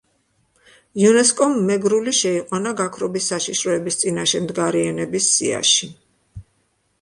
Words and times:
იუნესკომ 1.01 1.59
მეგრული 1.67 2.13
შეიყვანა 2.19 2.71
გაქრობის 2.79 3.27
საშიშროების 3.33 4.01
წინაშე 4.05 4.43
მდგარი 4.47 4.83
ენების 4.95 5.29
სიაში. 5.37 5.93